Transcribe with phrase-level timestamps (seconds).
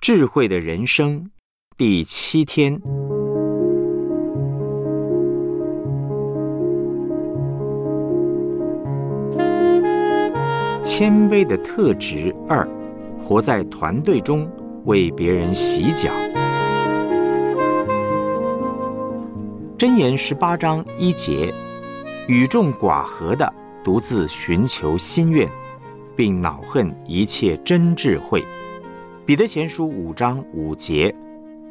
[0.00, 1.28] 智慧的人生
[1.76, 2.80] 第七天，
[10.82, 12.66] 谦卑的特质二，
[13.20, 14.48] 活在团队中，
[14.84, 16.10] 为别人洗脚。
[19.76, 21.52] 箴言十八章一节，
[22.28, 23.52] 与众寡合的，
[23.84, 25.48] 独自寻求心愿，
[26.14, 28.42] 并恼恨一切真智慧。
[29.28, 31.14] 彼得前书五章五节，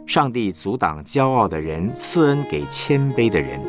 [0.05, 3.59] 上帝阻挡骄傲的人，赐恩给谦卑的人。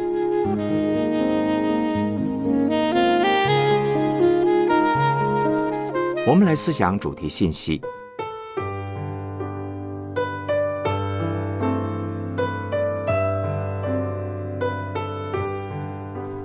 [6.26, 7.80] 我们来思想主题信息：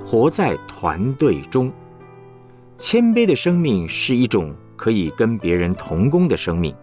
[0.01, 1.69] 活在团队中，
[2.77, 6.73] 谦卑的生命是一种可以跟别人同工的生命。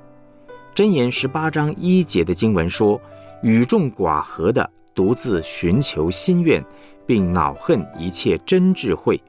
[0.80, 2.98] 箴言十八章一节的经文说
[3.44, 6.64] ：“与众寡合的，独自寻求心愿，
[7.06, 9.22] 并恼恨一切真智慧。”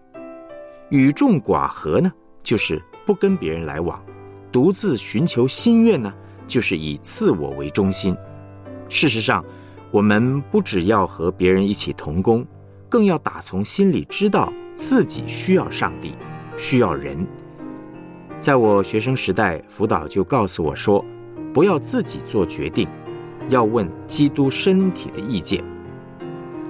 [0.88, 2.10] 与众寡合呢，
[2.42, 4.00] 就是不跟别人来往；
[4.50, 6.14] 独自寻求心愿呢，
[6.48, 8.16] 就是以自我为中心。
[8.88, 9.44] 事实上，
[9.92, 12.48] 我们不只要和别人一起同工，
[12.88, 16.14] 更要打从心里知道自己需要上帝，
[16.58, 17.28] 需要人。
[18.40, 21.04] 在我学生时代，辅导就告诉我说。
[21.54, 22.88] 不要自己做决定，
[23.50, 25.64] 要问基督身体的意见。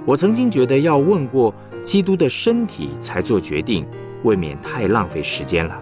[0.04, 3.86] 我曾经觉得要问过基督的身体才做决定，
[4.24, 5.80] 未免太浪费时间了。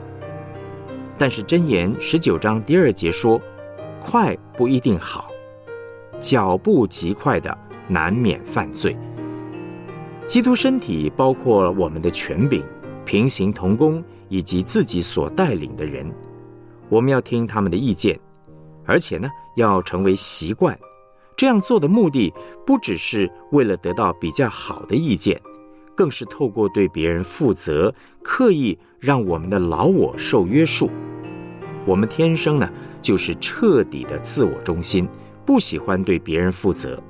[1.16, 3.40] 但是箴言十九章第二节说
[4.00, 5.28] ：“快不一定好，
[6.18, 7.56] 脚步极快的
[7.88, 8.96] 难免犯罪。”
[10.26, 12.62] 基督身体包括我们的权柄、
[13.04, 16.10] 平行同工以及自己所带领的人，
[16.88, 18.18] 我们要听他们的意见。
[18.90, 20.76] 而且呢，要成为习惯，
[21.36, 22.34] 这样做的目的
[22.66, 25.40] 不只是为了得到比较好的意见，
[25.94, 30.90] 更是透过对别人负责，刻意让我们的老我受约束。
[31.86, 32.68] 我们天生呢
[33.00, 35.08] 就是彻底的自我中心，
[35.46, 37.00] 不喜欢对别人负责。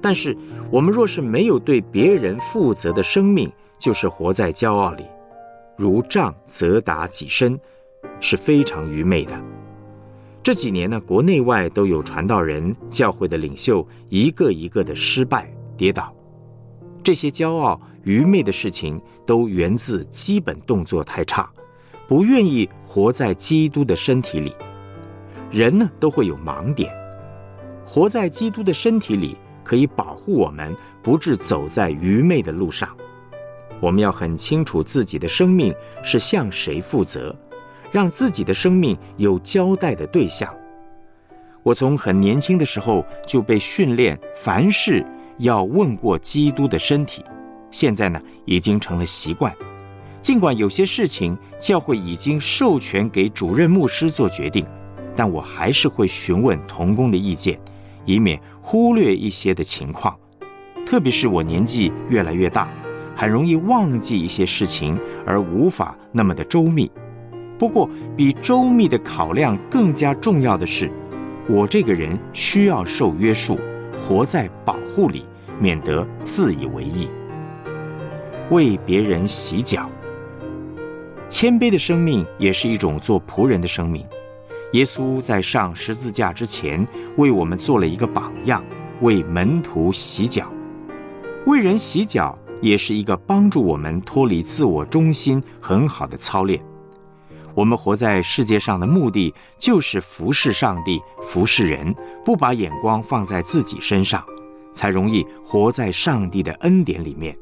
[0.00, 0.34] 但是
[0.70, 5.04] 我们若是没有对别人负责的生命，就是活在骄傲里，
[5.76, 7.60] 如杖责打己身，
[8.18, 9.38] 是非常愚昧的。
[10.42, 16.14] 这几年呢，国内外都有传道人、教会的领袖一个一个的失败跌倒。
[17.02, 21.50] 这些骄傲、愚昧的事情，都源自基本动作太差，
[22.06, 24.54] 不愿意活在基督的身体里。
[25.50, 26.90] 人呢，都会有盲点，
[27.84, 32.88] 活在基督的身体里，可以保护我们不致走在愚昧的路上。
[33.80, 37.34] 我们要很清楚自己的生命是向谁负责。
[37.92, 40.52] 让自己的生命有交代的对象。
[41.62, 45.04] 我从很年轻的时候就被训练，凡事
[45.38, 47.24] 要问过基督的身体。
[47.70, 49.54] 现在呢，已经成了习惯。
[50.20, 54.66] 尽管有些事情教会已经授权给主任牧师做决定，
[55.14, 57.58] 但我还是会询问同工的意见，
[58.04, 60.16] 以免忽略一些的情况。
[60.86, 62.68] 特别是我年纪越来越大，
[63.14, 66.90] 很容易忘记一些事情，而无法那么的周密。
[67.58, 70.90] 不过，比周密的考量更加重要的是，
[71.48, 73.58] 我这个人需要受约束，
[74.00, 75.26] 活在保护里，
[75.58, 77.10] 免得自以为意。
[78.50, 79.90] 为别人洗脚，
[81.28, 84.06] 谦卑的生命也是一种做仆人的生命。
[84.72, 86.86] 耶稣在上十字架之前，
[87.16, 88.62] 为我们做了一个榜样，
[89.00, 90.50] 为门徒洗脚。
[91.46, 96.62] 为人洗脚也是一个帮助我们脱离自我中心很好的操练。
[97.58, 101.92] 我们活在世界上的目的就是服侍上帝、服侍人，
[102.24, 104.24] 不把眼光放在自己身上，
[104.72, 107.36] 才容易活在上帝的恩典里面。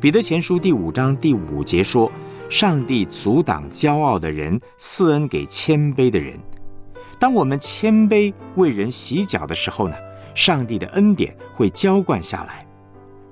[0.00, 2.10] 彼得前书第五章第五节说
[2.48, 6.40] ：“上帝阻挡骄傲的人，赐恩给谦卑的人。”
[7.20, 9.94] 当我们谦卑为人洗脚的时候呢，
[10.34, 12.66] 上帝的恩典会浇灌下来。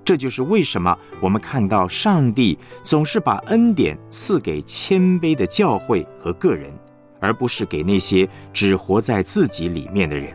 [0.08, 6.72] 这就是为什么我们看到上帝总是把恩典赐给谦卑的教会和个人，
[7.20, 10.34] 而不是给那些只活在自己里面的人。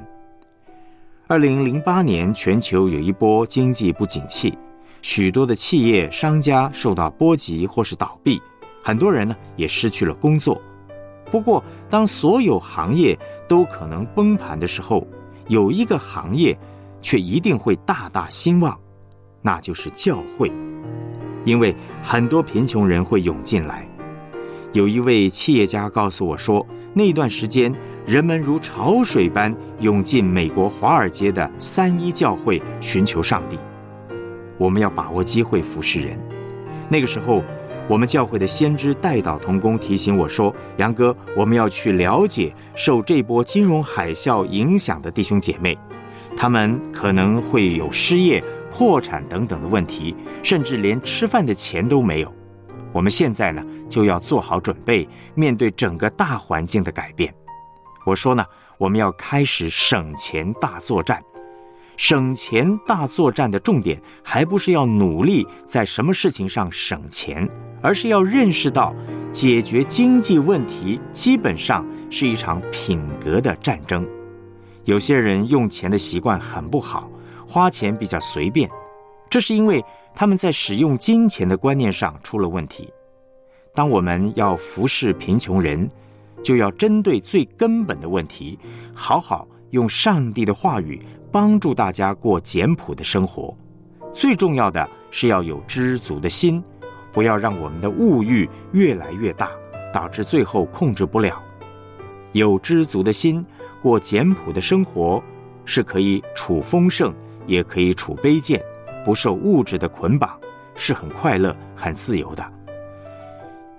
[1.26, 4.56] 二零零八年，全球有一波经济不景气，
[5.02, 8.40] 许多的企业商家受到波及或是倒闭，
[8.84, 10.62] 很多人呢也失去了工作。
[11.32, 13.18] 不过，当所有行业
[13.50, 15.08] 都可能崩盘的时候，
[15.48, 16.56] 有一个行业
[17.02, 18.80] 却一定会大大兴旺。
[19.44, 20.52] 那就是教会，
[21.46, 23.88] 因为很多贫穷人会涌进来。
[24.72, 27.72] 有一位企业家告诉我说，那段时间
[28.08, 33.60] 人们如潮水般涌进美国华尔街的三一教会寻求上帝。
[34.58, 36.18] 我们要把握机会服侍人。
[36.90, 37.44] 那个时候，
[37.88, 45.78] 我们教会的先知代祷同工提醒我说：“杨哥，我们要去了解受这波金融海啸影响的弟兄姐妹，
[46.38, 52.34] 他们可能会有失业、破产等等的问题，甚至连吃饭的钱都没有。”
[52.92, 57.32] 我们现在呢，就要做好准备，面对整个大环境的改变。
[58.04, 58.44] 我说呢，
[58.80, 61.24] 我们要开始省钱大作战。
[61.98, 67.48] 省钱大作战的重点，还不是要努力在什么事情上省钱，
[67.84, 68.96] 而是要认识到，
[69.32, 74.08] 解决经济问题基本上是一场品格的战争。
[74.86, 77.10] 有些人用钱的习惯很不好，
[77.48, 78.70] 花钱比较随便，
[79.30, 79.84] 这是因为。
[80.16, 82.88] 他们在使用金钱的观念上出了问题。
[83.74, 85.90] 当我们要服侍贫穷人，
[86.44, 88.60] 就要针对最根本的问题，
[88.94, 93.58] 好好用上帝的话语帮助大家过简朴的生活。
[94.12, 96.64] 最重要的是要有知足的心，
[97.12, 99.50] 不要让我们的物欲越来越大，
[99.92, 101.42] 导致最后控制不了。
[102.34, 103.44] 有知足的心，
[103.82, 105.20] 过简朴的生活，
[105.66, 107.12] 是可以处丰盛，
[107.46, 108.62] 也可以处卑贱。
[109.06, 110.40] 不受物质的捆绑，
[110.76, 112.54] 是很快乐、很自由的。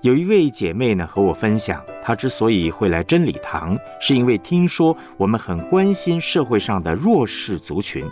[0.03, 8.05] 有一位姐妹呢和我分享，她之所以会来真理堂，是因为听说我们很关心社会上的弱势族群。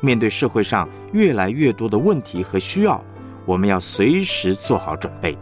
[0.00, 3.00] 面对社会上越来越多的问题和需要，
[3.44, 5.38] 我们要随时做好准备，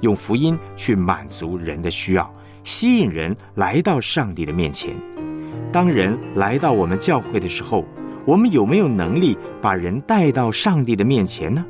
[0.00, 2.28] 用福音去满足人的需要，
[2.64, 4.96] 吸引人来到上帝的面前。
[5.72, 7.84] 当人来到我们教会的时候，
[8.28, 11.64] 我们有没有能力把人带到上帝的面前呢？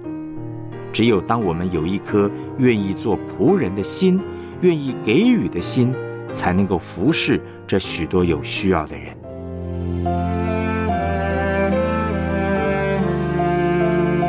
[0.93, 2.28] 只有当我们有一颗
[2.58, 4.20] 愿意做仆人的心，
[4.62, 5.94] 愿意给予的心，
[6.32, 9.16] 才能够服侍这许多有需要的人。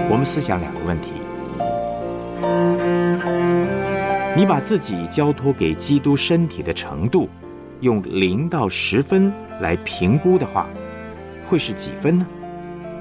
[0.08, 1.14] 我们思想两个问题：
[4.38, 7.28] 你把自己交托给基督身体的程度，
[7.80, 10.68] 用零到十分来评估的话。
[11.50, 12.28] 会是几分呢？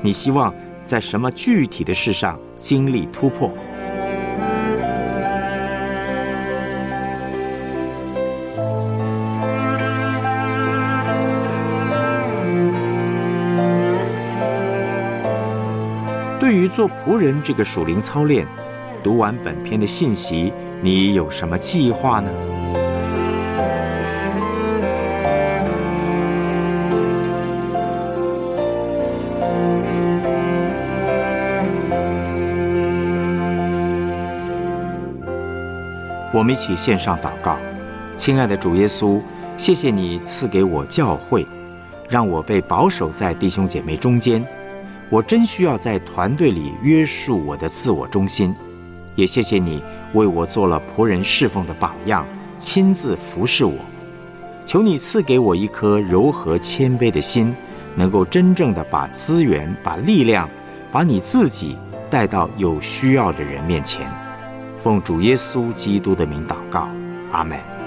[0.00, 3.52] 你希望在什么具体的事上经历突破？
[16.40, 18.46] 对于做仆人这个属灵操练，
[19.02, 20.50] 读完本篇的信息，
[20.80, 22.30] 你有什么计划呢？
[36.30, 37.56] 我们一起献上祷告，
[38.16, 39.18] 亲爱的主耶稣，
[39.56, 41.46] 谢谢你赐给我教会，
[42.06, 44.44] 让我被保守在弟兄姐妹中间。
[45.08, 48.54] 我真需要在团队里约束我的自我中心。
[49.14, 49.82] 也谢谢你
[50.12, 52.26] 为我做了仆人侍奉的榜样，
[52.58, 53.74] 亲自服侍我。
[54.66, 57.56] 求你赐给我一颗柔和谦卑的心，
[57.94, 60.46] 能够真正的把资源、把力量、
[60.92, 61.74] 把你自己
[62.10, 64.06] 带到有需要的人面前。
[64.88, 66.88] 奉主耶稣基督的名祷告，
[67.30, 67.77] 阿门。